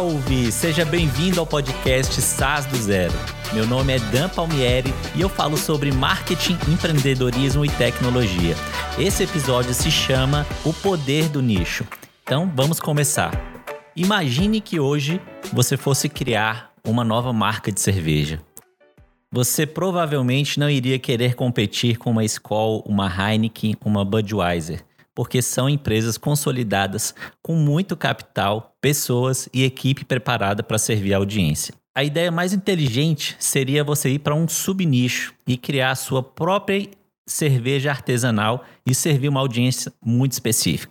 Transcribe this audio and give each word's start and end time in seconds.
Salve! 0.00 0.50
Seja 0.50 0.82
bem-vindo 0.82 1.38
ao 1.40 1.46
podcast 1.46 2.22
SaaS 2.22 2.64
do 2.64 2.76
Zero. 2.78 3.12
Meu 3.52 3.66
nome 3.66 3.94
é 3.94 3.98
Dan 3.98 4.30
Palmieri 4.30 4.94
e 5.14 5.20
eu 5.20 5.28
falo 5.28 5.58
sobre 5.58 5.92
marketing, 5.92 6.56
empreendedorismo 6.72 7.66
e 7.66 7.68
tecnologia. 7.68 8.54
Esse 8.98 9.24
episódio 9.24 9.74
se 9.74 9.90
chama 9.90 10.46
O 10.64 10.72
Poder 10.72 11.28
do 11.28 11.42
Nicho. 11.42 11.86
Então 12.22 12.50
vamos 12.56 12.80
começar. 12.80 13.30
Imagine 13.94 14.62
que 14.62 14.80
hoje 14.80 15.20
você 15.52 15.76
fosse 15.76 16.08
criar 16.08 16.72
uma 16.82 17.04
nova 17.04 17.30
marca 17.30 17.70
de 17.70 17.78
cerveja. 17.78 18.40
Você 19.30 19.66
provavelmente 19.66 20.58
não 20.58 20.70
iria 20.70 20.98
querer 20.98 21.34
competir 21.34 21.98
com 21.98 22.10
uma 22.10 22.24
Skol, 22.24 22.82
uma 22.86 23.06
Heineken, 23.06 23.76
uma 23.84 24.02
Budweiser 24.02 24.82
porque 25.20 25.42
são 25.42 25.68
empresas 25.68 26.16
consolidadas 26.16 27.14
com 27.42 27.54
muito 27.54 27.94
capital, 27.94 28.74
pessoas 28.80 29.50
e 29.52 29.64
equipe 29.64 30.02
preparada 30.02 30.62
para 30.62 30.78
servir 30.78 31.12
a 31.12 31.18
audiência. 31.18 31.74
A 31.94 32.02
ideia 32.02 32.30
mais 32.30 32.54
inteligente 32.54 33.36
seria 33.38 33.84
você 33.84 34.08
ir 34.08 34.20
para 34.20 34.34
um 34.34 34.48
subnicho 34.48 35.34
e 35.46 35.58
criar 35.58 35.90
a 35.90 35.94
sua 35.94 36.22
própria 36.22 36.88
cerveja 37.26 37.90
artesanal 37.90 38.64
e 38.86 38.94
servir 38.94 39.28
uma 39.28 39.40
audiência 39.40 39.92
muito 40.02 40.32
específica. 40.32 40.90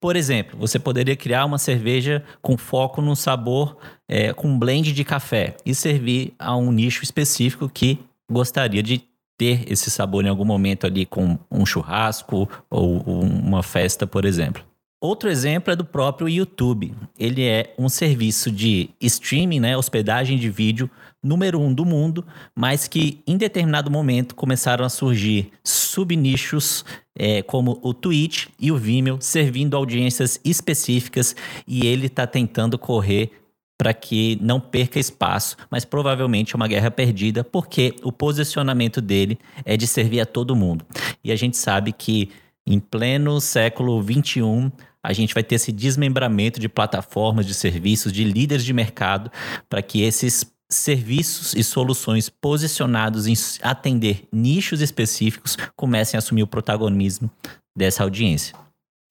Por 0.00 0.16
exemplo, 0.16 0.58
você 0.58 0.78
poderia 0.78 1.14
criar 1.14 1.44
uma 1.44 1.58
cerveja 1.58 2.24
com 2.40 2.56
foco 2.56 3.02
no 3.02 3.14
sabor, 3.14 3.76
é, 4.08 4.32
com 4.32 4.58
blend 4.58 4.90
de 4.90 5.04
café 5.04 5.54
e 5.66 5.74
servir 5.74 6.32
a 6.38 6.56
um 6.56 6.72
nicho 6.72 7.04
específico 7.04 7.68
que 7.68 7.98
gostaria 8.26 8.82
de 8.82 9.04
ter 9.36 9.70
esse 9.70 9.90
sabor 9.90 10.24
em 10.24 10.28
algum 10.28 10.44
momento 10.44 10.86
ali 10.86 11.04
com 11.04 11.38
um 11.50 11.66
churrasco 11.66 12.48
ou 12.70 13.00
uma 13.20 13.62
festa, 13.62 14.06
por 14.06 14.24
exemplo. 14.24 14.62
Outro 14.98 15.28
exemplo 15.28 15.72
é 15.72 15.76
do 15.76 15.84
próprio 15.84 16.28
YouTube. 16.28 16.94
Ele 17.18 17.44
é 17.44 17.74
um 17.78 17.88
serviço 17.88 18.50
de 18.50 18.88
streaming, 19.00 19.60
né, 19.60 19.76
hospedagem 19.76 20.38
de 20.38 20.48
vídeo 20.48 20.90
número 21.22 21.60
um 21.60 21.74
do 21.74 21.84
mundo, 21.84 22.24
mas 22.54 22.88
que 22.88 23.20
em 23.26 23.36
determinado 23.36 23.90
momento 23.90 24.34
começaram 24.34 24.84
a 24.84 24.88
surgir 24.88 25.50
subnichos 25.64 26.84
é, 27.14 27.42
como 27.42 27.78
o 27.82 27.92
Twitch 27.92 28.46
e 28.60 28.70
o 28.70 28.76
Vimeo, 28.76 29.18
servindo 29.20 29.76
audiências 29.76 30.40
específicas 30.44 31.34
e 31.66 31.86
ele 31.86 32.06
está 32.06 32.26
tentando 32.26 32.78
correr 32.78 33.32
para 33.78 33.92
que 33.92 34.38
não 34.40 34.58
perca 34.58 34.98
espaço, 34.98 35.56
mas 35.70 35.84
provavelmente 35.84 36.54
é 36.54 36.56
uma 36.56 36.68
guerra 36.68 36.90
perdida, 36.90 37.44
porque 37.44 37.94
o 38.02 38.10
posicionamento 38.10 39.00
dele 39.00 39.38
é 39.64 39.76
de 39.76 39.86
servir 39.86 40.20
a 40.20 40.26
todo 40.26 40.56
mundo. 40.56 40.84
E 41.22 41.30
a 41.30 41.36
gente 41.36 41.56
sabe 41.56 41.92
que 41.92 42.30
em 42.66 42.80
pleno 42.80 43.40
século 43.40 44.02
XXI, 44.02 44.72
a 45.02 45.12
gente 45.12 45.34
vai 45.34 45.44
ter 45.44 45.54
esse 45.54 45.70
desmembramento 45.70 46.58
de 46.58 46.68
plataformas, 46.68 47.46
de 47.46 47.54
serviços, 47.54 48.12
de 48.12 48.24
líderes 48.24 48.64
de 48.64 48.72
mercado, 48.72 49.30
para 49.68 49.80
que 49.80 50.02
esses 50.02 50.44
serviços 50.68 51.54
e 51.54 51.62
soluções 51.62 52.28
posicionados 52.28 53.28
em 53.28 53.34
atender 53.62 54.26
nichos 54.32 54.80
específicos 54.80 55.56
comecem 55.76 56.16
a 56.16 56.18
assumir 56.18 56.42
o 56.42 56.46
protagonismo 56.46 57.30
dessa 57.76 58.02
audiência. 58.02 58.56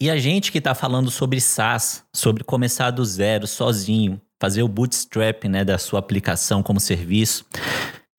E 0.01 0.09
a 0.09 0.17
gente 0.17 0.51
que 0.51 0.57
está 0.57 0.75
falando 0.75 1.09
sobre 1.09 1.39
SaaS, 1.39 2.03
sobre 2.13 2.43
começar 2.43 2.91
do 2.91 3.05
zero, 3.05 3.47
sozinho, 3.47 4.19
fazer 4.39 4.63
o 4.63 4.67
bootstrap 4.67 5.45
né, 5.45 5.63
da 5.63 5.77
sua 5.77 5.99
aplicação 5.99 6.61
como 6.61 6.79
serviço, 6.79 7.45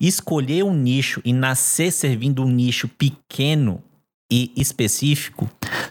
escolher 0.01 0.65
um 0.65 0.75
nicho 0.75 1.21
e 1.25 1.33
nascer 1.33 1.91
servindo 1.91 2.43
um 2.43 2.49
nicho 2.49 2.89
pequeno 2.89 3.83
e 4.31 4.53
específico, 4.57 5.49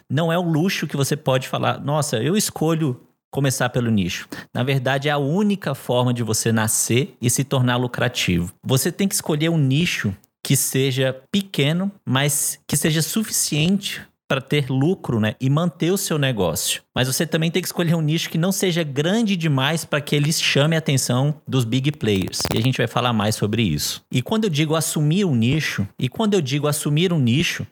não 0.10 0.32
é 0.32 0.38
um 0.38 0.50
luxo 0.50 0.88
que 0.88 0.98
você 0.98 1.16
pode 1.16 1.48
falar, 1.48 1.80
nossa, 1.80 2.18
eu 2.18 2.36
escolho 2.36 3.00
começar 3.32 3.70
pelo 3.70 3.92
nicho. 3.92 4.30
Na 4.54 4.64
verdade, 4.64 5.10
é 5.10 5.12
a 5.12 5.18
única 5.18 5.76
forma 5.76 6.14
de 6.14 6.24
você 6.24 6.52
nascer 6.52 7.18
e 7.22 7.30
se 7.30 7.44
tornar 7.44 7.76
lucrativo. 7.76 8.54
Você 8.64 8.92
tem 8.92 9.08
que 9.08 9.16
escolher 9.16 9.50
um 9.50 9.58
nicho 9.58 10.16
que 10.42 10.56
seja 10.56 11.22
pequeno, 11.32 11.92
mas 12.06 12.60
que 12.68 12.78
seja 12.78 13.02
suficiente 13.02 14.02
para 14.28 14.42
ter 14.42 14.70
lucro 14.70 15.20
né, 15.20 15.36
e 15.40 15.50
manter 15.50 15.92
o 15.92 15.98
seu 15.98 16.18
negócio. 16.18 16.82
Mas 16.94 17.08
você 17.08 17.26
também 17.26 17.52
tem 17.52 17.62
que 17.62 17.68
escolher 17.68 17.96
um 17.96 18.02
nicho 18.02 18.30
que 18.30 18.38
não 18.38 18.52
seja 18.52 18.84
grande 18.84 19.36
demais 19.36 19.86
para 19.86 20.02
que 20.02 20.16
ele 20.16 20.32
chame 20.32 20.76
a 20.76 20.80
atenção 20.80 21.36
dos 21.48 21.64
big 21.64 21.92
players. 21.92 22.42
E 22.54 22.58
a 22.58 22.62
gente 22.62 22.78
vai 22.78 22.88
falar 22.88 23.14
mais 23.14 23.36
sobre 23.36 23.62
isso. 23.62 24.04
E 24.12 24.22
quando 24.22 24.46
eu 24.46 24.50
digo 24.50 24.76
assumir 24.76 25.26
um 25.26 25.36
nicho, 25.36 25.88
e 26.00 26.10
quando 26.10 26.34
eu 26.34 26.42
digo 26.42 26.68
assumir 26.68 27.14
um 27.14 27.20
nicho, 27.20 27.66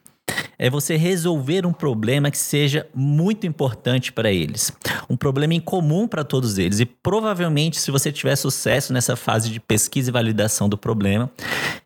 é 0.58 0.70
você 0.70 0.96
resolver 0.96 1.66
um 1.66 1.74
problema 1.74 2.32
que 2.32 2.38
seja 2.38 2.88
muito 2.94 3.46
importante 3.46 4.12
para 4.12 4.32
eles. 4.32 4.72
Um 5.10 5.18
problema 5.18 5.54
em 5.54 5.60
comum 5.60 6.08
para 6.08 6.24
todos 6.24 6.58
eles. 6.58 6.80
E 6.80 6.86
provavelmente, 6.86 7.80
se 7.80 7.92
você 7.92 8.12
tiver 8.12 8.36
sucesso 8.36 8.94
nessa 8.94 9.16
fase 9.16 9.50
de 9.50 9.60
pesquisa 9.60 10.10
e 10.10 10.14
validação 10.14 10.70
do 10.70 10.78
problema, 10.78 11.30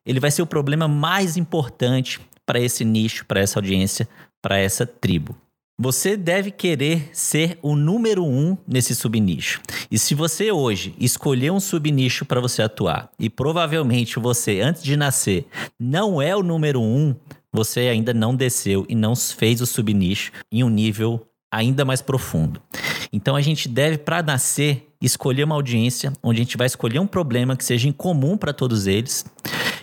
ele 0.05 0.19
vai 0.19 0.29
ser 0.29 0.41
o 0.41 0.47
problema 0.47 0.87
mais 0.87 1.37
importante 1.37 2.19
para 2.45 2.59
esse 2.59 2.85
nicho, 2.85 3.25
para 3.25 3.41
essa 3.41 3.59
audiência, 3.59 4.07
para 4.41 4.57
essa 4.57 4.85
tribo. 4.85 5.35
Você 5.79 6.17
deve 6.17 6.49
querer 6.49 7.09
ser 7.13 7.59
o 7.61 7.75
número 7.75 8.25
um 8.25 8.57
nesse 8.67 8.95
subnicho. 8.95 9.61
E 9.91 9.99
se 9.99 10.15
você 10.15 10.51
hoje 10.51 10.95
escolher 10.99 11.51
um 11.51 11.59
subnicho 11.59 12.25
para 12.25 12.41
você 12.41 12.63
atuar 12.63 13.11
e 13.19 13.29
provavelmente 13.29 14.17
você, 14.17 14.59
antes 14.59 14.81
de 14.81 14.97
nascer, 14.97 15.45
não 15.79 16.19
é 16.19 16.35
o 16.35 16.41
número 16.41 16.81
um, 16.81 17.13
você 17.53 17.81
ainda 17.81 18.11
não 18.11 18.35
desceu 18.35 18.87
e 18.89 18.95
não 18.95 19.15
fez 19.15 19.61
o 19.61 19.67
subnicho 19.67 20.31
em 20.51 20.63
um 20.63 20.69
nível 20.69 21.23
ainda 21.51 21.85
mais 21.85 22.01
profundo. 22.01 22.59
Então 23.13 23.35
a 23.35 23.41
gente 23.41 23.69
deve, 23.69 23.99
para 23.99 24.23
nascer, 24.23 24.87
escolher 24.99 25.43
uma 25.43 25.55
audiência 25.55 26.11
onde 26.23 26.41
a 26.41 26.43
gente 26.43 26.57
vai 26.57 26.65
escolher 26.65 26.97
um 26.97 27.07
problema 27.07 27.55
que 27.55 27.63
seja 27.63 27.87
em 27.87 27.91
comum 27.91 28.35
para 28.35 28.51
todos 28.51 28.87
eles. 28.87 29.25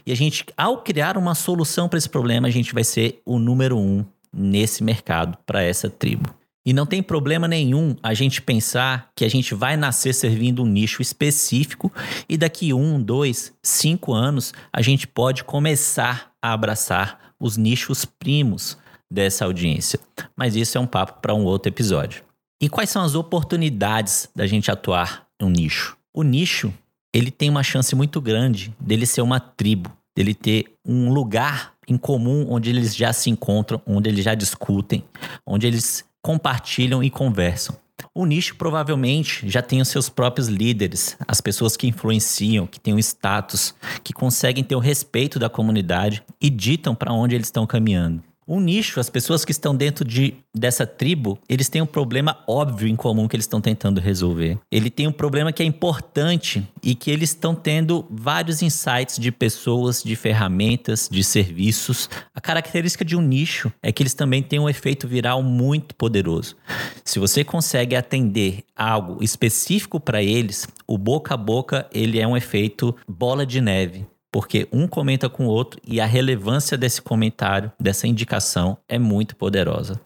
E 0.05 0.13
a 0.13 0.15
gente, 0.17 0.45
ao 0.57 0.83
criar 0.83 1.17
uma 1.17 1.37
solução 1.37 1.89
para 1.89 1.99
esse 1.99 2.09
problema, 2.09 2.49
a 2.49 2.51
gente 2.51 2.75
vai 2.75 2.85
ser 2.85 3.23
o 3.25 3.39
número 3.39 3.79
um 3.79 4.05
nesse 4.35 4.83
mercado 4.83 5.39
para 5.47 5.63
essa 5.63 5.89
tribo. 5.89 6.35
E 6.67 6.73
não 6.73 6.87
tem 6.87 7.03
problema 7.03 7.47
nenhum 7.47 7.95
a 8.03 8.15
gente 8.15 8.41
pensar 8.41 9.11
que 9.15 9.25
a 9.25 9.29
gente 9.29 9.55
vai 9.55 9.77
nascer 9.77 10.15
servindo 10.15 10.63
um 10.63 10.67
nicho 10.67 11.03
específico 11.03 11.93
e 12.27 12.39
daqui 12.39 12.73
um, 12.73 13.01
dois, 13.01 13.53
cinco 13.63 14.15
anos 14.15 14.55
a 14.73 14.81
gente 14.81 15.07
pode 15.07 15.45
começar 15.45 16.33
a 16.41 16.55
abraçar 16.55 17.35
os 17.39 17.59
nichos 17.59 18.07
primos 18.07 18.79
dessa 19.11 19.45
audiência. 19.45 20.01
Mas 20.35 20.57
isso 20.57 20.79
é 20.79 20.81
um 20.81 20.87
papo 20.87 21.21
para 21.21 21.35
um 21.35 21.45
outro 21.45 21.71
episódio. 21.71 22.25
E 22.61 22.69
quais 22.69 22.89
são 22.89 23.03
as 23.03 23.15
oportunidades 23.15 24.31
da 24.35 24.47
gente 24.47 24.71
atuar 24.71 25.27
no 25.39 25.51
nicho? 25.51 25.99
O 26.15 26.23
nicho 26.23 26.73
ele 27.13 27.31
tem 27.31 27.51
uma 27.51 27.63
chance 27.63 27.95
muito 27.95 28.21
grande 28.23 28.75
dele 28.81 29.05
ser 29.05 29.21
uma 29.21 29.39
tribo, 29.39 29.93
dele 30.17 30.35
ter 30.35 30.75
um 30.85 31.13
lugar 31.13 31.74
em 31.89 31.97
comum 31.97 32.47
onde 32.49 32.71
eles 32.71 32.95
já 32.95 33.13
se 33.13 33.31
encontram, 33.31 33.81
onde 33.87 34.09
eles 34.09 34.25
já 34.25 34.35
discutem, 34.35 35.05
onde 35.47 35.67
eles 35.67 36.05
compartilham 36.23 37.03
e 37.03 37.11
conversam. 37.11 37.77
O 38.15 38.27
nicho 38.27 38.57
provavelmente 38.57 39.49
já 39.49 39.61
tem 39.61 39.81
os 39.81 39.89
seus 39.89 40.09
próprios 40.09 40.49
líderes, 40.49 41.17
as 41.27 41.41
pessoas 41.41 41.77
que 41.77 41.87
influenciam, 41.87 42.67
que 42.67 42.79
têm 42.79 42.95
o 42.95 42.99
status, 42.99 43.75
que 44.03 44.13
conseguem 44.13 44.63
ter 44.63 44.77
o 44.77 44.81
respeito 44.81 45.39
da 45.39 45.49
comunidade 45.49 46.23
e 46.41 46.49
ditam 46.49 46.95
para 46.95 47.13
onde 47.13 47.35
eles 47.35 47.49
estão 47.49 47.67
caminhando. 47.67 48.23
Um 48.47 48.61
nicho, 48.61 49.01
as 49.01 49.09
pessoas 49.09 49.43
que 49.45 49.53
estão 49.53 49.75
dentro 49.75 50.05
de, 50.05 50.35
dessa 50.55 50.87
tribo, 50.87 51.39
eles 51.49 51.71
têm 51.71 51.81
um 51.81 51.87
problema 51.87 52.39
óbvio 52.47 52.87
em 52.87 52.95
comum 52.95 53.27
que 53.27 53.35
eles 53.35 53.45
estão 53.45 53.61
tentando 53.61 54.01
resolver. 54.01 54.59
Ele 54.71 54.91
tem 54.91 55.07
um 55.07 55.13
problema 55.13 55.51
que 55.51 55.63
é 55.63 55.67
importante 55.67 56.67
e 56.83 56.95
que 56.95 57.11
eles 57.11 57.31
estão 57.31 57.55
tendo 57.55 58.05
vários 58.11 58.61
insights 58.61 59.19
de 59.19 59.33
pessoas, 59.33 60.03
de 60.03 60.15
ferramentas, 60.15 61.09
de 61.11 61.25
serviços. 61.25 62.11
A 62.35 62.41
característica 62.41 63.05
de 63.05 63.17
um 63.17 63.23
nicho 63.23 63.73
é 63.83 63.91
que 63.91 64.03
eles 64.03 64.15
também 64.15 64.43
têm 64.43 64.59
um 64.59 64.69
efeito 64.69 65.09
viral 65.09 65.43
muito 65.43 65.95
poderoso. 65.95 66.55
Se 67.03 67.19
você 67.19 67.45
consegue 67.45 67.97
atender 67.97 68.63
algo 68.77 69.23
específico 69.23 69.99
para 69.99 70.23
eles, 70.23 70.69
o 70.87 70.99
boca 70.99 71.33
a 71.33 71.37
boca 71.37 71.89
ele 71.93 72.21
é 72.21 72.29
um 72.29 72.37
efeito 72.37 72.95
bola 73.09 73.47
de 73.47 73.61
neve 73.61 74.07
porque 74.35 74.67
um 74.73 74.89
comenta 74.89 75.29
com 75.29 75.47
o 75.47 75.49
outro 75.49 75.81
e 75.87 76.01
a 76.01 76.07
relevância 76.07 76.77
desse 76.77 77.01
comentário, 77.01 77.71
dessa 77.79 78.09
indicação, 78.09 78.77
é 78.89 78.99
muito 78.99 79.37
poderosa. 79.37 80.01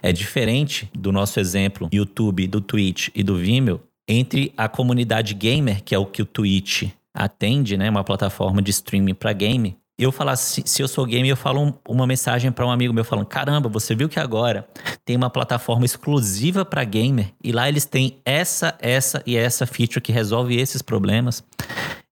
É 0.00 0.12
diferente 0.12 0.88
do 0.96 1.10
nosso 1.10 1.40
exemplo 1.40 1.88
YouTube, 1.92 2.46
do 2.46 2.60
Twitch 2.60 3.08
e 3.12 3.24
do 3.24 3.36
Vimeo, 3.36 3.80
entre 4.06 4.52
a 4.56 4.68
comunidade 4.68 5.34
gamer, 5.34 5.82
que 5.82 5.96
é 5.96 5.98
o 5.98 6.06
que 6.06 6.22
o 6.22 6.24
Twitch 6.24 6.84
atende, 7.12 7.76
né, 7.76 7.90
uma 7.90 8.04
plataforma 8.04 8.62
de 8.62 8.70
streaming 8.70 9.14
para 9.14 9.32
game. 9.32 9.76
Eu 9.98 10.12
falar 10.12 10.32
assim, 10.32 10.62
se 10.64 10.80
eu 10.80 10.86
sou 10.86 11.04
gamer, 11.04 11.30
eu 11.30 11.36
falo 11.36 11.60
um, 11.60 11.74
uma 11.88 12.06
mensagem 12.06 12.52
para 12.52 12.64
um 12.64 12.70
amigo 12.70 12.94
meu 12.94 13.02
falando: 13.02 13.26
"Caramba, 13.26 13.68
você 13.68 13.96
viu 13.96 14.08
que 14.08 14.20
agora 14.20 14.68
tem 15.04 15.16
uma 15.16 15.28
plataforma 15.28 15.84
exclusiva 15.84 16.64
para 16.64 16.84
gamer 16.84 17.32
e 17.42 17.50
lá 17.50 17.68
eles 17.68 17.84
têm 17.84 18.18
essa, 18.24 18.76
essa 18.78 19.24
e 19.26 19.36
essa 19.36 19.66
feature 19.66 20.00
que 20.00 20.12
resolve 20.12 20.56
esses 20.56 20.82
problemas". 20.82 21.42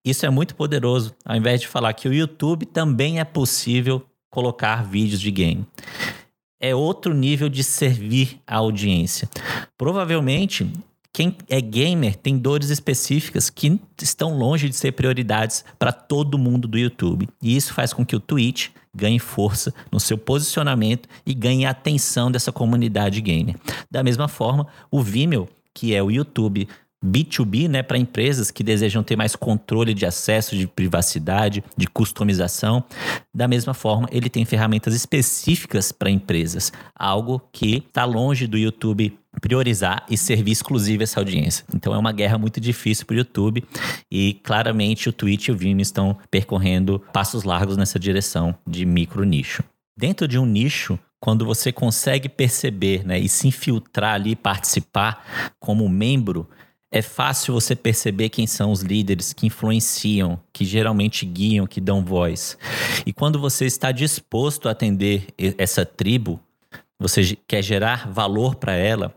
Isso 0.05 0.27
é 0.27 0.31
muito 0.31 0.55
poderoso, 0.55 1.15
ao 1.25 1.35
invés 1.35 1.61
de 1.61 1.69
falar 1.69 1.93
que 1.95 2.09
o 2.09 2.13
YouTube 2.13 2.67
também 2.67 3.21
é 3.21 3.25
possível 3.25 4.05
colocar 4.31 4.85
vídeos 4.85 5.21
de 5.21 5.31
game. 5.31 5.67
É 6.61 6.75
outro 6.75 7.15
nível 7.15 7.49
de 7.49 7.65
servir 7.65 8.41
a 8.47 8.57
audiência. 8.57 9.29
Provavelmente, 9.79 10.71
quem 11.13 11.37
é 11.49 11.61
gamer 11.61 12.17
tem 12.17 12.37
dores 12.37 12.71
específicas 12.71 13.49
que 13.49 13.81
estão 14.03 14.37
longe 14.37 14.69
de 14.69 14.75
ser 14.75 14.93
prioridades 14.93 15.65
para 15.79 15.93
todo 15.93 16.37
mundo 16.37 16.67
do 16.67 16.77
YouTube. 16.77 17.29
E 17.41 17.57
isso 17.57 17.73
faz 17.73 17.93
com 17.93 18.05
que 18.05 18.17
o 18.17 18.21
Twitch 18.21 18.71
ganhe 18.93 19.19
força 19.19 19.73
no 19.93 20.01
seu 20.01 20.19
posicionamento 20.19 21.09
e 21.25 21.33
ganhe 21.33 21.65
a 21.67 21.71
atenção 21.71 22.31
dessa 22.31 22.51
comunidade 22.51 23.21
gamer. 23.21 23.57
Da 23.91 24.03
mesma 24.03 24.27
forma, 24.27 24.67
o 24.91 25.01
Vimeo, 25.01 25.49
que 25.73 25.95
é 25.95 26.03
o 26.03 26.11
YouTube 26.11 26.69
B2B, 27.05 27.69
né, 27.69 27.83
para 27.83 27.99
empresas 27.99 28.51
que 28.51 28.63
desejam 28.63 29.03
ter 29.03 29.17
mais 29.17 29.37
controle 29.37 29.93
de 29.93 30.07
acesso, 30.07 30.57
de 30.57 30.67
privacidade, 30.67 31.63
de 31.77 31.87
customização. 31.87 32.85
Da 33.33 33.47
mesma 33.47 33.75
forma, 33.75 34.09
ele 34.11 34.31
tem 34.31 34.45
ferramentas 34.45 34.95
específicas 34.95 35.93
para 35.93 36.11
empresas, 36.11 36.73
algo 36.95 37.43
que 37.53 37.77
está 37.87 38.05
longe 38.05 38.47
do 38.47 38.57
YouTube 38.57 39.19
priorizar 39.41 40.07
e 40.09 40.17
servir 40.17 40.53
exclusivo 40.53 41.03
essa 41.03 41.21
audiência. 41.21 41.65
Então 41.75 41.95
é 41.95 41.99
uma 41.99 42.13
guerra 42.13 42.39
muito 42.39 42.61
difícil 42.61 43.05
para 43.05 43.15
o 43.15 43.19
YouTube 43.19 43.65
e 44.11 44.35
claramente 44.43 45.09
o 45.09 45.13
Twitch 45.13 45.49
e 45.49 45.53
o 45.53 45.57
Vimeo 45.57 45.83
estão 45.83 46.17
percorrendo 46.31 47.03
passos 47.13 47.45
largos 47.45 47.77
nessa 47.77 47.99
direção 47.99 48.55
de 48.67 48.87
micro 48.87 49.25
nicho. 49.25 49.63
Dentro 49.97 50.27
de 50.27 50.39
um 50.39 50.47
nicho, 50.47 50.99
quando 51.21 51.45
você 51.45 51.73
consegue 51.73 52.29
perceber 52.29 53.05
né, 53.05 53.19
e 53.19 53.29
se 53.29 53.49
infiltrar 53.49 54.15
ali, 54.15 54.37
participar 54.37 55.53
como 55.59 55.89
membro, 55.89 56.49
é 56.95 57.03
fácil 57.03 57.53
você 57.53 57.75
perceber 57.75 58.29
quem 58.29 58.47
são 58.47 58.71
os 58.71 58.81
líderes 58.81 59.33
que 59.33 59.49
influenciam, 59.49 60.41
que 60.53 60.65
geralmente 60.65 61.27
guiam, 61.27 61.67
que 61.67 61.81
dão 61.81 62.05
voz. 62.05 62.57
E 63.05 63.13
quando 63.13 63.37
você 63.37 63.67
está 63.67 63.91
disposto 63.91 64.69
a 64.69 64.71
atender 64.71 65.27
essa 65.59 65.85
tribo, 65.85 66.39
você 66.97 67.37
quer 67.49 67.63
gerar 67.63 68.09
valor 68.13 68.55
para 68.55 68.75
ela, 68.75 69.13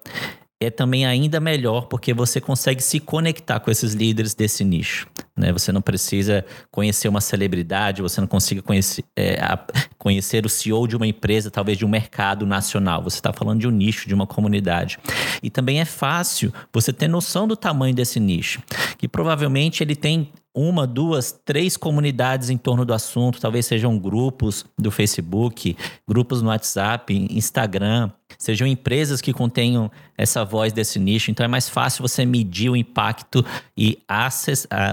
é 0.60 0.72
também 0.72 1.06
ainda 1.06 1.40
melhor 1.40 1.86
porque 1.86 2.14
você 2.14 2.42
consegue 2.42 2.82
se 2.82 3.00
conectar 3.00 3.60
com 3.60 3.70
esses 3.70 3.94
líderes 3.94 4.34
desse 4.34 4.64
nicho. 4.64 5.08
Né? 5.36 5.52
Você 5.52 5.72
não 5.72 5.82
precisa 5.82 6.44
conhecer 6.72 7.08
uma 7.08 7.22
celebridade, 7.22 8.02
você 8.02 8.20
não 8.20 8.28
consiga 8.28 8.62
conhecer, 8.64 9.04
é, 9.16 9.40
a, 9.40 9.60
conhecer 10.00 10.46
o 10.46 10.50
CEO 10.50 10.88
de 10.88 10.96
uma 10.96 11.06
empresa, 11.06 11.52
talvez 11.52 11.78
de 11.78 11.86
um 11.86 11.90
mercado 11.90 12.46
nacional. 12.46 13.04
Você 13.04 13.18
está 13.18 13.32
falando 13.32 13.60
de 13.60 13.68
um 13.68 13.72
nicho, 13.72 14.08
de 14.08 14.16
uma 14.16 14.26
comunidade. 14.26 14.98
E 15.44 15.50
também 15.50 15.80
é 15.80 15.86
fácil 15.86 16.52
você 16.74 16.92
ter 16.92 17.08
noção 17.08 17.48
do 17.48 17.56
tamanho 17.56 17.94
desse 17.94 18.20
nicho, 18.20 18.62
que 18.98 19.08
provavelmente 19.08 19.84
ele 19.84 19.96
tem 19.96 20.32
uma, 20.58 20.88
duas, 20.88 21.32
três 21.46 21.78
comunidades 21.78 22.50
em 22.50 22.58
torno 22.58 22.84
do 22.84 22.92
assunto, 22.92 23.40
talvez 23.40 23.68
sejam 23.68 23.96
grupos 24.00 24.66
do 24.76 24.90
Facebook, 24.90 25.78
grupos 26.08 26.42
no 26.42 26.50
WhatsApp, 26.50 27.14
Instagram, 27.30 28.10
sejam 28.40 28.68
empresas 28.68 29.22
que 29.22 29.32
contenham 29.32 29.92
essa 30.18 30.44
voz 30.44 30.74
desse 30.74 30.98
nicho. 30.98 31.30
Então 31.30 31.44
é 31.44 31.48
mais 31.48 31.70
fácil 31.70 32.02
você 32.02 32.26
medir 32.26 32.72
o 32.72 32.76
impacto 32.76 33.46
e 33.78 34.00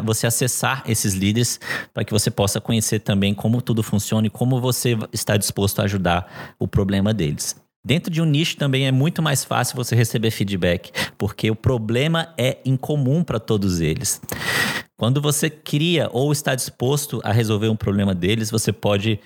você 0.05 0.27
acessar 0.27 0.83
esses 0.87 1.15
líderes 1.15 1.59
para 1.95 2.05
que 2.05 2.13
você 2.13 2.31
possa 2.31 2.61
conhecer 2.61 2.99
também 2.99 3.33
como 3.33 3.63
tudo 3.63 3.83
funciona 3.83 4.27
e 4.27 4.31
como 4.31 4.61
você 4.61 4.99
está 5.15 5.35
disposto 5.39 5.81
a 5.81 5.85
ajudar 5.85 6.55
o 6.59 6.69
problema 6.69 7.15
deles. 7.15 7.57
Dentro 7.87 8.11
de 8.11 8.23
um 8.23 8.25
nicho 8.25 8.57
também 8.57 8.87
é 8.87 8.93
muito 8.93 9.23
mais 9.23 9.45
fácil 9.45 9.77
você 9.77 9.95
receber 9.95 10.31
feedback, 10.31 10.91
porque 11.19 11.51
o 11.51 11.57
problema 11.57 12.33
é 12.39 12.59
incomum 12.65 13.23
para 13.23 13.39
todos 13.39 13.81
eles. 13.81 14.23
Quando 14.97 15.21
você 15.21 15.51
cria 15.51 16.09
ou 16.13 16.31
está 16.31 16.55
disposto 16.55 17.21
a 17.25 17.33
resolver 17.33 17.69
um 17.69 17.75
problema 17.75 18.15
deles, 18.15 18.49
você 18.49 18.73
pode 18.73 19.19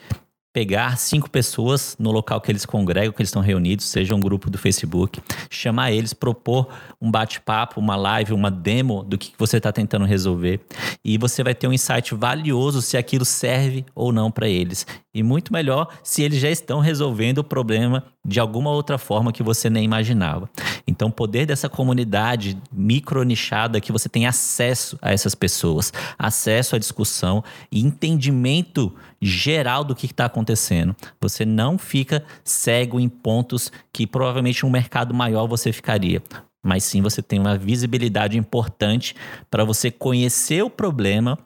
pegar 0.50 0.97
cinco 0.97 1.29
pessoas 1.29 1.94
no 1.99 2.11
local 2.11 2.41
que 2.41 2.50
eles 2.50 2.65
congregam, 2.65 3.12
que 3.12 3.20
eles 3.20 3.29
estão 3.29 3.43
reunidos, 3.43 3.85
seja 3.85 4.15
um 4.15 4.20
grupo 4.20 4.49
do 4.49 4.56
Facebook, 4.56 5.20
chamar 5.50 5.93
eles, 5.93 6.15
propor 6.15 6.69
um 7.00 7.11
bate-papo, 7.11 7.79
uma 7.79 7.97
live, 7.97 8.32
uma 8.32 8.50
demo 8.50 9.05
do 9.05 9.19
que 9.19 9.32
você 9.37 9.59
está 9.59 9.70
tentando 9.70 10.06
resolver. 10.06 10.61
E 11.08 11.16
você 11.16 11.43
vai 11.43 11.55
ter 11.55 11.66
um 11.66 11.72
insight 11.72 12.14
valioso 12.14 12.82
se 12.82 12.94
aquilo 12.94 13.25
serve 13.25 13.87
ou 13.94 14.12
não 14.12 14.31
para 14.31 14.46
eles. 14.46 14.87
E 15.14 15.22
muito 15.22 15.50
melhor 15.50 15.88
se 16.02 16.22
eles 16.22 16.38
já 16.38 16.50
estão 16.50 16.81
resolvendo 16.81 17.38
o 17.38 17.44
problema 17.44 18.05
de 18.22 18.38
alguma 18.38 18.70
outra 18.70 18.99
forma 18.99 19.32
que 19.32 19.43
você 19.43 19.70
nem 19.70 19.87
imaginava. 19.87 20.50
Então, 20.87 21.08
o 21.08 21.12
poder 21.12 21.46
dessa 21.46 21.66
comunidade 21.66 22.58
micronichada 22.70 23.81
que 23.81 23.90
você 23.90 24.06
tem 24.06 24.26
acesso 24.26 24.99
a 25.00 25.10
essas 25.10 25.34
pessoas, 25.34 25.94
acesso 26.19 26.76
à 26.76 26.78
discussão 26.78 27.43
e 27.72 27.81
entendimento 27.81 28.94
geral 29.19 29.84
do 29.84 29.96
que 29.96 30.05
está 30.05 30.26
acontecendo. 30.26 30.94
Você 31.19 31.46
não 31.46 31.78
fica 31.78 32.22
cego 32.44 33.00
em 33.00 33.08
pontos 33.08 33.72
que 33.90 34.06
provavelmente 34.06 34.66
um 34.66 34.70
mercado 34.70 35.14
maior 35.14 35.46
você 35.46 35.72
ficaria. 35.72 36.22
Mas 36.69 36.85
sim 36.85 37.00
você 37.00 37.23
tem 37.23 37.38
uma 37.38 37.56
visibilidade 37.56 38.37
importante 38.37 39.17
para 39.50 39.65
você 39.65 39.91
conhecer 39.91 40.62
o 40.62 40.69
problema 40.69 41.38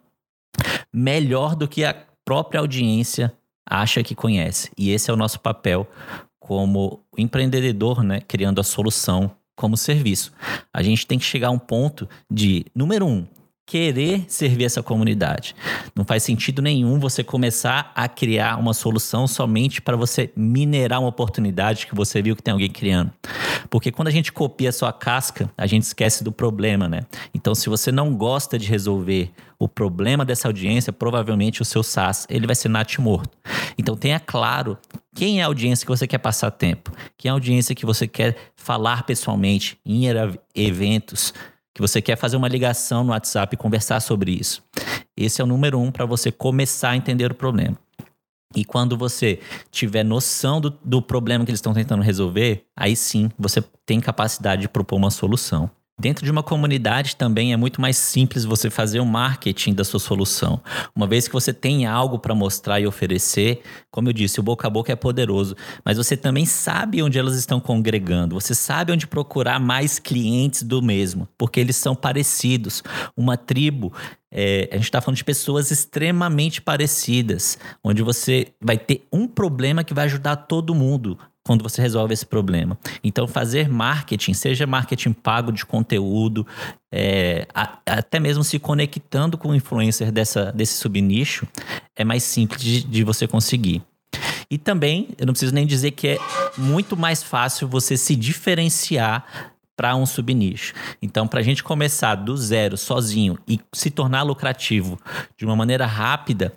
melhor 0.92 1.54
do 1.54 1.69
que 1.69 1.84
a 1.84 1.94
própria 2.24 2.58
audiência 2.58 3.32
acha 3.64 4.02
que 4.02 4.16
conhece. 4.16 4.72
E 4.76 4.90
esse 4.90 5.12
é 5.12 5.14
o 5.14 5.16
nosso 5.16 5.38
papel 5.38 5.86
como 6.40 7.04
empreendedor, 7.16 8.02
né, 8.02 8.20
criando 8.20 8.60
a 8.60 8.64
solução 8.64 9.30
como 9.54 9.76
serviço. 9.76 10.32
A 10.74 10.82
gente 10.82 11.06
tem 11.06 11.20
que 11.20 11.24
chegar 11.24 11.48
a 11.48 11.52
um 11.52 11.58
ponto 11.58 12.08
de, 12.28 12.66
número 12.74 13.06
um, 13.06 13.24
querer 13.72 14.26
servir 14.28 14.66
essa 14.66 14.82
comunidade. 14.82 15.56
Não 15.96 16.04
faz 16.04 16.22
sentido 16.22 16.60
nenhum 16.60 17.00
você 17.00 17.24
começar 17.24 17.90
a 17.94 18.06
criar 18.06 18.60
uma 18.60 18.74
solução 18.74 19.26
somente 19.26 19.80
para 19.80 19.96
você 19.96 20.30
minerar 20.36 21.00
uma 21.00 21.08
oportunidade 21.08 21.86
que 21.86 21.94
você 21.94 22.20
viu 22.20 22.36
que 22.36 22.42
tem 22.42 22.52
alguém 22.52 22.69
criando. 22.69 23.10
Porque 23.70 23.90
quando 23.90 24.08
a 24.08 24.10
gente 24.10 24.30
copia 24.30 24.69
a 24.69 24.72
sua 24.72 24.92
casca, 24.92 25.50
a 25.56 25.66
gente 25.66 25.84
esquece 25.84 26.22
do 26.22 26.30
problema, 26.30 26.86
né? 26.86 27.06
Então, 27.32 27.54
se 27.54 27.70
você 27.70 27.90
não 27.90 28.14
gosta 28.14 28.58
de 28.58 28.69
resolver 28.69 29.30
o 29.58 29.66
problema 29.66 30.22
dessa 30.22 30.48
audiência, 30.48 30.92
provavelmente 30.92 31.62
o 31.62 31.64
seu 31.64 31.82
SaaS 31.82 32.26
ele 32.28 32.46
vai 32.46 32.54
ser 32.54 32.69
nat 32.69 32.98
morto. 32.98 33.38
Então, 33.78 33.96
tenha 33.96 34.20
claro 34.20 34.76
quem 35.14 35.40
é 35.40 35.44
a 35.44 35.46
audiência 35.46 35.86
que 35.86 35.90
você 35.90 36.06
quer 36.06 36.19
passar 36.19 36.50
tempo, 36.50 36.92
quem 37.16 37.30
é 37.30 37.32
a 37.32 37.34
audiência 37.34 37.74
que 37.74 37.86
você 37.86 38.06
quer 38.06 38.36
falar 38.54 39.04
pessoalmente, 39.04 39.78
em 39.86 40.04
eventos, 40.54 41.32
que 41.74 41.80
você 41.80 42.02
quer 42.02 42.16
fazer 42.16 42.36
uma 42.36 42.48
ligação 42.48 43.04
no 43.04 43.10
WhatsApp 43.10 43.54
e 43.54 43.58
conversar 43.58 44.00
sobre 44.00 44.32
isso. 44.32 44.62
Esse 45.16 45.40
é 45.40 45.44
o 45.44 45.46
número 45.46 45.78
um 45.78 45.90
para 45.90 46.04
você 46.04 46.30
começar 46.30 46.90
a 46.90 46.96
entender 46.96 47.30
o 47.30 47.34
problema. 47.34 47.79
E 48.55 48.64
quando 48.64 48.96
você 48.96 49.41
tiver 49.70 50.05
noção 50.05 50.60
do, 50.60 50.70
do 50.84 51.00
problema 51.00 51.44
que 51.44 51.50
eles 51.50 51.58
estão 51.58 51.72
tentando 51.72 52.02
resolver, 52.02 52.64
aí 52.76 52.94
sim 52.94 53.31
você 53.38 53.62
tem 53.86 54.00
capacidade 54.00 54.62
de 54.62 54.69
propor 54.69 54.96
uma 54.96 55.10
solução. 55.10 55.70
Dentro 56.02 56.24
de 56.24 56.32
uma 56.32 56.42
comunidade 56.42 57.14
também 57.14 57.52
é 57.52 57.56
muito 57.56 57.80
mais 57.80 57.96
simples 57.96 58.44
você 58.44 58.68
fazer 58.68 58.98
o 58.98 59.06
marketing 59.06 59.72
da 59.72 59.84
sua 59.84 60.00
solução. 60.00 60.60
Uma 60.96 61.06
vez 61.06 61.28
que 61.28 61.32
você 61.32 61.52
tem 61.52 61.86
algo 61.86 62.18
para 62.18 62.34
mostrar 62.34 62.80
e 62.80 62.88
oferecer, 62.88 63.62
como 63.88 64.08
eu 64.08 64.12
disse, 64.12 64.40
o 64.40 64.42
boca 64.42 64.66
a 64.66 64.70
boca 64.70 64.92
é 64.92 64.96
poderoso, 64.96 65.54
mas 65.84 65.98
você 65.98 66.16
também 66.16 66.44
sabe 66.44 67.00
onde 67.04 67.20
elas 67.20 67.36
estão 67.36 67.60
congregando, 67.60 68.34
você 68.34 68.52
sabe 68.52 68.90
onde 68.90 69.06
procurar 69.06 69.60
mais 69.60 70.00
clientes 70.00 70.64
do 70.64 70.82
mesmo, 70.82 71.28
porque 71.38 71.60
eles 71.60 71.76
são 71.76 71.94
parecidos. 71.94 72.82
Uma 73.16 73.36
tribo 73.36 73.92
é, 74.28 74.68
a 74.72 74.76
gente 74.76 74.86
está 74.86 75.00
falando 75.00 75.18
de 75.18 75.24
pessoas 75.24 75.70
extremamente 75.70 76.60
parecidas, 76.60 77.58
onde 77.84 78.02
você 78.02 78.48
vai 78.60 78.78
ter 78.78 79.06
um 79.12 79.28
problema 79.28 79.84
que 79.84 79.94
vai 79.94 80.06
ajudar 80.06 80.34
todo 80.34 80.74
mundo 80.74 81.16
quando 81.44 81.63
você 81.63 81.82
resolve 81.82 82.15
esse 82.15 82.27
problema. 82.27 82.79
Então, 83.03 83.27
fazer 83.27 83.69
marketing, 83.69 84.32
seja 84.32 84.67
marketing 84.67 85.13
pago 85.13 85.53
de 85.53 85.67
conteúdo, 85.67 86.46
é, 86.91 87.46
a, 87.55 87.79
até 87.87 88.20
mesmo 88.20 88.44
se 88.44 88.58
conectando 88.58 89.37
com 89.37 89.49
o 89.49 89.55
influencer 89.55 90.13
dessa, 90.13 90.53
desse 90.53 90.75
subnicho, 90.75 91.46
é 91.96 92.05
mais 92.05 92.22
simples 92.22 92.63
de, 92.63 92.84
de 92.84 93.05
você 93.05 93.27
conseguir. 93.27 93.82
E 94.51 94.58
também, 94.58 95.08
eu 95.19 95.27
não 95.27 95.32
preciso 95.32 95.55
nem 95.55 95.67
dizer 95.67 95.93
que 95.93 96.08
é 96.08 96.19
muito 96.58 96.96
mais 96.96 97.22
fácil 97.22 97.67
você 97.67 97.96
se 97.96 98.15
diferenciar 98.15 99.53
para 99.75 99.96
um 99.96 100.05
subnicho. 100.05 100.75
Então, 101.01 101.27
para 101.27 101.41
a 101.41 101.43
gente 101.43 101.65
começar 101.65 102.15
do 102.15 102.37
zero, 102.37 102.77
sozinho, 102.77 103.39
e 103.49 103.58
se 103.72 103.91
tornar 103.91 104.22
lucrativo 104.22 104.99
de 105.37 105.44
uma 105.44 105.56
maneira 105.56 105.87
rápida, 105.87 106.53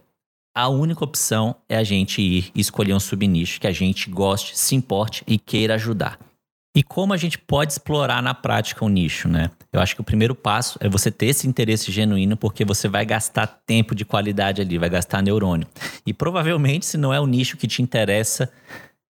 a 0.55 0.69
única 0.69 1.03
opção 1.03 1.57
é 1.67 1.75
a 1.75 1.83
gente 1.83 2.21
ir 2.21 2.49
escolher 2.55 2.93
um 2.93 2.99
subnicho 2.99 3.59
que 3.59 3.67
a 3.67 3.73
gente 3.73 4.09
goste, 4.09 4.57
se 4.57 4.73
importe 4.73 5.21
e 5.27 5.37
queira 5.37 5.75
ajudar. 5.75 6.17
E 6.73 6.81
como 6.81 7.13
a 7.13 7.17
gente 7.17 7.37
pode 7.37 7.73
explorar 7.73 8.21
na 8.21 8.33
prática 8.33 8.83
um 8.83 8.89
nicho, 8.89 9.27
né? 9.27 9.49
Eu 9.71 9.81
acho 9.81 9.95
que 9.95 10.01
o 10.01 10.03
primeiro 10.03 10.33
passo 10.33 10.77
é 10.81 10.87
você 10.87 11.11
ter 11.11 11.27
esse 11.27 11.47
interesse 11.47 11.91
genuíno, 11.91 12.37
porque 12.37 12.63
você 12.63 12.87
vai 12.87 13.05
gastar 13.05 13.47
tempo 13.65 13.93
de 13.93 14.05
qualidade 14.05 14.61
ali, 14.61 14.77
vai 14.77 14.89
gastar 14.89 15.21
neurônio. 15.21 15.67
E 16.05 16.13
provavelmente, 16.13 16.85
se 16.85 16.97
não 16.97 17.13
é 17.13 17.19
o 17.19 17.27
nicho 17.27 17.57
que 17.57 17.67
te 17.67 17.81
interessa, 17.81 18.49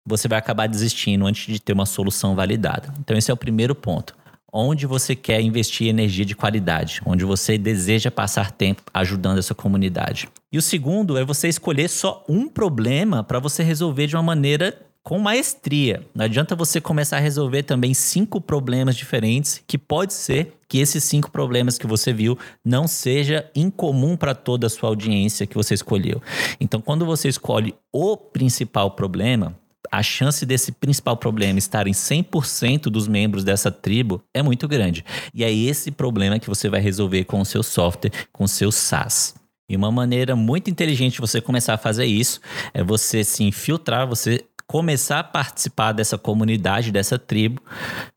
você 0.06 0.28
vai 0.28 0.38
acabar 0.38 0.68
desistindo 0.68 1.26
antes 1.26 1.52
de 1.52 1.60
ter 1.60 1.74
uma 1.74 1.86
solução 1.86 2.36
validada. 2.36 2.94
Então, 3.00 3.18
esse 3.18 3.30
é 3.30 3.34
o 3.34 3.38
primeiro 3.38 3.76
ponto 3.76 4.16
onde 4.52 4.88
você 4.88 5.16
quer 5.16 5.42
investir 5.42 5.88
energia 5.88 6.26
de 6.26 6.36
qualidade, 6.36 7.02
onde 7.06 7.26
você 7.26 7.58
deseja 7.58 8.10
passar 8.10 8.52
tempo 8.52 8.82
ajudando 8.94 9.38
essa 9.38 9.54
comunidade. 9.54 10.30
E 10.50 10.58
o 10.58 10.62
segundo 10.62 11.18
é 11.18 11.26
você 11.26 11.50
escolher 11.50 11.90
só 11.90 12.24
um 12.30 12.48
problema 12.48 13.22
para 13.22 13.38
você 13.38 13.64
resolver 13.64 14.08
de 14.08 14.16
uma 14.16 14.24
maneira 14.24 14.78
com 15.04 15.20
maestria. 15.20 16.06
Não 16.16 16.24
adianta 16.24 16.56
você 16.56 16.80
começar 16.80 17.18
a 17.18 17.22
resolver 17.22 17.64
também 17.64 17.94
cinco 17.94 18.40
problemas 18.40 18.96
diferentes, 18.96 19.62
que 19.68 19.78
pode 19.78 20.14
ser 20.14 20.54
que 20.68 20.80
esses 20.80 21.04
cinco 21.04 21.32
problemas 21.32 21.78
que 21.78 21.86
você 21.86 22.14
viu 22.14 22.38
não 22.64 22.88
seja 22.88 23.50
incomum 23.54 24.16
para 24.16 24.34
toda 24.34 24.68
a 24.68 24.70
sua 24.70 24.88
audiência 24.90 25.48
que 25.48 25.56
você 25.56 25.74
escolheu. 25.74 26.22
Então, 26.62 26.80
quando 26.80 27.06
você 27.06 27.28
escolhe 27.28 27.76
o 27.92 28.16
principal 28.16 28.92
problema, 28.92 29.54
a 29.92 30.02
chance 30.02 30.46
desse 30.46 30.72
principal 30.72 31.18
problema 31.18 31.60
estar 31.60 31.88
em 31.88 31.94
100% 31.94 32.84
dos 32.84 33.08
membros 33.08 33.44
dessa 33.44 33.72
tribo 33.72 34.22
é 34.34 34.42
muito 34.42 34.68
grande. 34.68 35.04
E 35.34 35.44
é 35.44 35.54
esse 35.54 35.92
problema 35.92 36.40
que 36.40 36.48
você 36.48 36.70
vai 36.70 36.80
resolver 36.80 37.26
com 37.26 37.42
o 37.42 37.46
seu 37.46 37.64
software, 37.64 38.12
com 38.32 38.46
o 38.46 38.48
seu 38.48 38.72
SaaS. 38.72 39.36
E 39.70 39.76
uma 39.76 39.92
maneira 39.92 40.36
muito 40.36 40.70
inteligente 40.70 41.16
de 41.16 41.22
você 41.22 41.42
começar 41.42 41.74
a 41.74 41.78
fazer 41.78 42.06
isso 42.06 42.40
é 42.74 42.82
você 42.82 43.24
se 43.24 43.44
infiltrar, 43.44 44.08
você 44.08 44.46
começar 44.66 45.20
a 45.20 45.24
participar 45.24 45.92
dessa 45.92 46.18
comunidade, 46.18 46.92
dessa 46.92 47.20
tribo, 47.20 47.62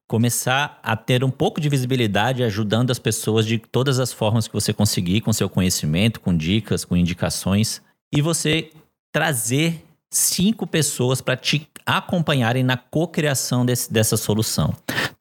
começar 0.08 0.78
a 0.82 0.96
ter 0.96 1.24
um 1.24 1.30
pouco 1.30 1.60
de 1.60 1.68
visibilidade, 1.68 2.44
ajudando 2.44 2.90
as 2.90 2.98
pessoas 2.98 3.46
de 3.46 3.58
todas 3.58 3.98
as 3.98 4.12
formas 4.12 4.46
que 4.46 4.54
você 4.54 4.72
conseguir, 4.72 5.20
com 5.22 5.32
seu 5.32 5.48
conhecimento, 5.48 6.20
com 6.20 6.36
dicas, 6.36 6.84
com 6.84 6.96
indicações, 6.96 7.82
e 8.12 8.20
você 8.20 8.70
trazer 9.12 9.84
cinco 10.08 10.66
pessoas 10.66 11.20
para 11.20 11.36
te 11.36 11.68
acompanharem 11.86 12.62
na 12.62 12.76
cocriação 12.76 13.64
dessa 13.64 14.16
solução. 14.16 14.74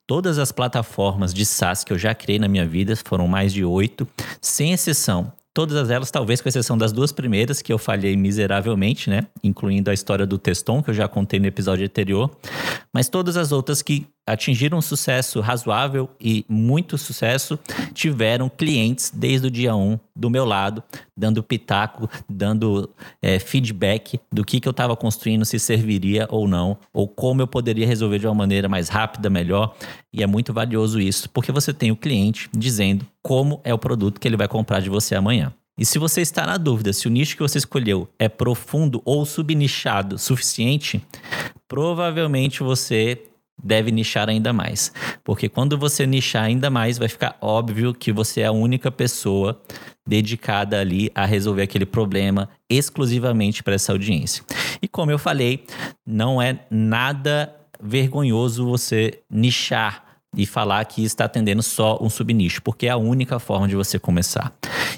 Todas 0.06 0.38
as 0.38 0.50
plataformas 0.50 1.32
de 1.32 1.46
SaaS 1.46 1.84
que 1.84 1.92
eu 1.92 1.98
já 1.98 2.14
criei 2.14 2.38
na 2.38 2.48
minha 2.48 2.66
vida 2.66 2.96
foram 2.96 3.28
mais 3.28 3.52
de 3.52 3.64
oito, 3.64 4.06
sem 4.40 4.72
exceção. 4.72 5.32
Todas 5.52 5.90
elas, 5.90 6.10
talvez 6.12 6.40
com 6.40 6.48
exceção 6.48 6.78
das 6.78 6.92
duas 6.92 7.10
primeiras, 7.10 7.60
que 7.60 7.72
eu 7.72 7.78
falhei 7.78 8.16
miseravelmente, 8.16 9.10
né? 9.10 9.26
Incluindo 9.42 9.90
a 9.90 9.94
história 9.94 10.24
do 10.24 10.38
Teston, 10.38 10.80
que 10.80 10.90
eu 10.90 10.94
já 10.94 11.08
contei 11.08 11.40
no 11.40 11.46
episódio 11.46 11.84
anterior. 11.84 12.30
Mas 12.94 13.08
todas 13.08 13.36
as 13.36 13.50
outras 13.50 13.82
que 13.82 14.06
atingiram 14.26 14.78
um 14.78 14.82
sucesso 14.82 15.40
razoável 15.40 16.08
e 16.20 16.44
muito 16.48 16.96
sucesso 16.96 17.58
tiveram 17.92 18.48
clientes 18.48 19.10
desde 19.14 19.46
o 19.46 19.50
dia 19.50 19.74
1 19.74 19.98
do 20.14 20.30
meu 20.30 20.44
lado, 20.44 20.82
dando 21.16 21.42
pitaco, 21.42 22.08
dando 22.28 22.90
é, 23.22 23.38
feedback 23.38 24.20
do 24.32 24.44
que, 24.44 24.60
que 24.60 24.68
eu 24.68 24.72
estava 24.72 24.96
construindo, 24.96 25.44
se 25.44 25.58
serviria 25.58 26.26
ou 26.30 26.46
não, 26.46 26.78
ou 26.92 27.08
como 27.08 27.42
eu 27.42 27.46
poderia 27.46 27.86
resolver 27.86 28.18
de 28.18 28.26
uma 28.26 28.34
maneira 28.34 28.68
mais 28.68 28.88
rápida, 28.88 29.30
melhor. 29.30 29.74
E 30.12 30.22
é 30.22 30.26
muito 30.26 30.52
valioso 30.52 31.00
isso, 31.00 31.28
porque 31.30 31.52
você 31.52 31.72
tem 31.72 31.90
o 31.90 31.96
cliente 31.96 32.48
dizendo 32.56 33.06
como 33.22 33.60
é 33.64 33.72
o 33.72 33.78
produto 33.78 34.20
que 34.20 34.28
ele 34.28 34.36
vai 34.36 34.48
comprar 34.48 34.80
de 34.80 34.90
você 34.90 35.14
amanhã. 35.14 35.52
E 35.78 35.84
se 35.86 35.98
você 35.98 36.20
está 36.20 36.44
na 36.44 36.58
dúvida 36.58 36.92
se 36.92 37.08
o 37.08 37.10
nicho 37.10 37.34
que 37.34 37.42
você 37.42 37.56
escolheu 37.56 38.06
é 38.18 38.28
profundo 38.28 39.00
ou 39.02 39.24
subnichado 39.24 40.18
suficiente, 40.18 41.02
provavelmente 41.66 42.62
você 42.62 43.29
deve 43.62 43.90
nichar 43.90 44.28
ainda 44.28 44.52
mais. 44.52 44.92
Porque 45.24 45.48
quando 45.48 45.78
você 45.78 46.06
nichar 46.06 46.44
ainda 46.44 46.70
mais, 46.70 46.98
vai 46.98 47.08
ficar 47.08 47.36
óbvio 47.40 47.94
que 47.94 48.12
você 48.12 48.42
é 48.42 48.46
a 48.46 48.52
única 48.52 48.90
pessoa 48.90 49.60
dedicada 50.06 50.80
ali 50.80 51.10
a 51.14 51.24
resolver 51.24 51.62
aquele 51.62 51.86
problema 51.86 52.48
exclusivamente 52.68 53.62
para 53.62 53.74
essa 53.74 53.92
audiência. 53.92 54.44
E 54.82 54.88
como 54.88 55.10
eu 55.10 55.18
falei, 55.18 55.64
não 56.06 56.40
é 56.40 56.60
nada 56.70 57.54
vergonhoso 57.82 58.66
você 58.66 59.20
nichar 59.30 60.09
e 60.36 60.46
falar 60.46 60.84
que 60.84 61.04
está 61.04 61.24
atendendo 61.24 61.62
só 61.62 61.98
um 62.00 62.08
subnicho, 62.08 62.62
porque 62.62 62.86
é 62.86 62.90
a 62.90 62.96
única 62.96 63.38
forma 63.38 63.66
de 63.66 63.74
você 63.74 63.98
começar. 63.98 64.52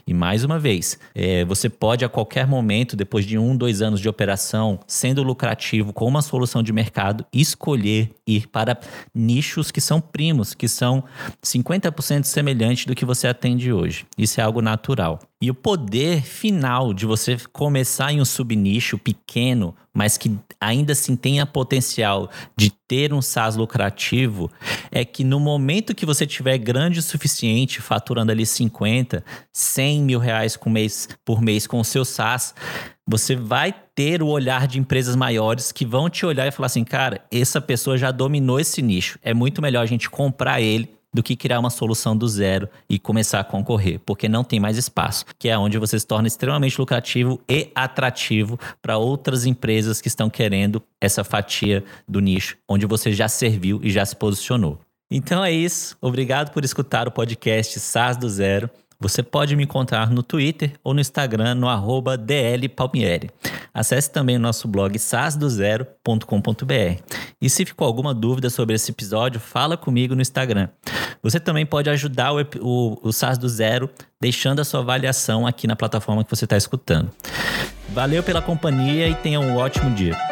E 0.06 0.12
mais 0.12 0.44
uma 0.44 0.58
vez, 0.58 0.98
é, 1.14 1.44
você 1.44 1.68
pode 1.68 2.04
a 2.04 2.08
qualquer 2.08 2.46
momento, 2.46 2.96
depois 2.96 3.24
de 3.24 3.38
um, 3.38 3.56
dois 3.56 3.80
anos 3.80 4.00
de 4.00 4.08
operação, 4.08 4.80
sendo 4.86 5.22
lucrativo 5.22 5.92
com 5.92 6.06
uma 6.06 6.22
solução 6.22 6.62
de 6.62 6.72
mercado, 6.72 7.24
escolher 7.32 8.10
ir 8.26 8.48
para 8.48 8.78
nichos 9.14 9.70
que 9.70 9.80
são 9.80 10.00
primos, 10.00 10.54
que 10.54 10.68
são 10.68 11.04
50% 11.42 12.24
semelhantes 12.24 12.86
do 12.86 12.94
que 12.94 13.04
você 13.04 13.26
atende 13.26 13.72
hoje. 13.72 14.06
Isso 14.18 14.40
é 14.40 14.44
algo 14.44 14.60
natural. 14.60 15.20
E 15.40 15.50
o 15.50 15.54
poder 15.54 16.22
final 16.22 16.94
de 16.94 17.04
você 17.04 17.36
começar 17.52 18.12
em 18.12 18.20
um 18.20 18.24
subnicho 18.24 18.96
pequeno, 18.96 19.74
mas 19.94 20.16
que 20.16 20.34
ainda 20.60 20.92
assim 20.92 21.14
tenha 21.14 21.44
potencial 21.44 22.30
de 22.56 22.70
ter 22.88 23.12
um 23.12 23.20
SaaS 23.20 23.56
lucrativo, 23.56 24.50
é 24.90 25.04
que 25.04 25.22
no 25.22 25.38
momento 25.38 25.94
que 25.94 26.06
você 26.06 26.26
tiver 26.26 26.56
grande 26.58 26.98
o 26.98 27.02
suficiente, 27.02 27.80
faturando 27.80 28.32
ali 28.32 28.46
50, 28.46 29.24
100 29.52 30.02
mil 30.02 30.18
reais 30.18 30.56
por 30.56 30.70
mês, 30.70 31.08
por 31.24 31.42
mês 31.42 31.66
com 31.66 31.80
o 31.80 31.84
seu 31.84 32.04
SaaS, 32.04 32.54
você 33.06 33.36
vai 33.36 33.74
ter 33.94 34.22
o 34.22 34.28
olhar 34.28 34.66
de 34.66 34.78
empresas 34.78 35.14
maiores 35.14 35.72
que 35.72 35.84
vão 35.84 36.08
te 36.08 36.24
olhar 36.24 36.46
e 36.46 36.52
falar 36.52 36.66
assim, 36.66 36.84
cara, 36.84 37.20
essa 37.30 37.60
pessoa 37.60 37.98
já 37.98 38.10
dominou 38.10 38.58
esse 38.58 38.80
nicho, 38.80 39.18
é 39.22 39.34
muito 39.34 39.60
melhor 39.60 39.82
a 39.82 39.86
gente 39.86 40.08
comprar 40.08 40.60
ele 40.60 40.88
do 41.12 41.22
que 41.22 41.36
criar 41.36 41.60
uma 41.60 41.70
solução 41.70 42.16
do 42.16 42.26
zero 42.26 42.68
e 42.88 42.98
começar 42.98 43.40
a 43.40 43.44
concorrer, 43.44 44.00
porque 44.04 44.28
não 44.28 44.42
tem 44.42 44.58
mais 44.58 44.78
espaço, 44.78 45.24
que 45.38 45.48
é 45.48 45.58
onde 45.58 45.78
você 45.78 45.98
se 45.98 46.06
torna 46.06 46.26
extremamente 46.26 46.78
lucrativo 46.78 47.40
e 47.48 47.70
atrativo 47.74 48.58
para 48.80 48.96
outras 48.96 49.44
empresas 49.44 50.00
que 50.00 50.08
estão 50.08 50.30
querendo 50.30 50.82
essa 51.00 51.22
fatia 51.22 51.84
do 52.08 52.20
nicho, 52.20 52.56
onde 52.68 52.86
você 52.86 53.12
já 53.12 53.28
serviu 53.28 53.80
e 53.82 53.90
já 53.90 54.04
se 54.06 54.16
posicionou. 54.16 54.78
Então 55.10 55.44
é 55.44 55.52
isso. 55.52 55.96
Obrigado 56.00 56.52
por 56.52 56.64
escutar 56.64 57.06
o 57.06 57.10
podcast 57.10 57.78
SaaS 57.78 58.16
do 58.16 58.30
Zero. 58.30 58.70
Você 59.02 59.20
pode 59.20 59.56
me 59.56 59.64
encontrar 59.64 60.10
no 60.10 60.22
Twitter 60.22 60.74
ou 60.84 60.94
no 60.94 61.00
Instagram 61.00 61.56
no 61.56 61.68
arroba 61.68 62.16
dlpalmieri. 62.16 63.30
Acesse 63.74 64.12
também 64.12 64.36
o 64.36 64.40
nosso 64.40 64.68
blog 64.68 64.96
sasdozero.com.br. 64.96 67.02
E 67.40 67.50
se 67.50 67.64
ficou 67.64 67.84
alguma 67.84 68.14
dúvida 68.14 68.48
sobre 68.48 68.76
esse 68.76 68.92
episódio, 68.92 69.40
fala 69.40 69.76
comigo 69.76 70.14
no 70.14 70.22
Instagram. 70.22 70.68
Você 71.20 71.40
também 71.40 71.66
pode 71.66 71.90
ajudar 71.90 72.32
o, 72.32 72.40
o, 72.60 73.08
o 73.08 73.12
SAS 73.12 73.38
do 73.38 73.48
Zero 73.48 73.90
deixando 74.20 74.60
a 74.60 74.64
sua 74.64 74.80
avaliação 74.80 75.48
aqui 75.48 75.66
na 75.66 75.74
plataforma 75.74 76.22
que 76.22 76.30
você 76.30 76.44
está 76.44 76.56
escutando. 76.56 77.10
Valeu 77.88 78.22
pela 78.22 78.40
companhia 78.40 79.08
e 79.08 79.16
tenha 79.16 79.40
um 79.40 79.56
ótimo 79.56 79.92
dia. 79.94 80.31